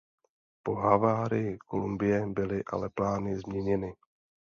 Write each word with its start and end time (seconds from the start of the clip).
Po 0.63 0.75
havárii 0.75 1.57
Columbie 1.69 2.25
byly 2.27 2.63
ale 2.71 2.89
plány 2.89 3.35
změněny. 3.39 3.93